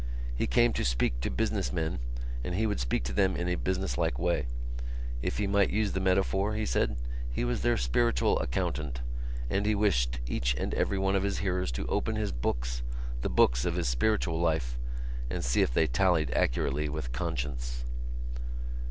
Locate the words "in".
3.35-3.47